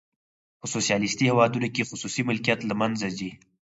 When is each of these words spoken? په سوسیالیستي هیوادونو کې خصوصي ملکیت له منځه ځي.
په 0.59 0.65
سوسیالیستي 0.73 1.23
هیوادونو 1.29 1.67
کې 1.75 1.87
خصوصي 1.89 2.21
ملکیت 2.29 2.59
له 2.65 2.75
منځه 2.81 3.07
ځي. 3.17 3.31